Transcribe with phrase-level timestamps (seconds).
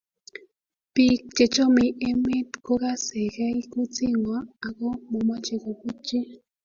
[0.93, 6.19] Bik chechomei emet kokasekei kutitngwai ako momoche kobut chi